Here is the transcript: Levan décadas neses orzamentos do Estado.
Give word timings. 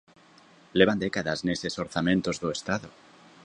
Levan 0.77 1.01
décadas 1.05 1.39
neses 1.47 1.73
orzamentos 1.85 2.35
do 2.43 2.49
Estado. 2.57 2.89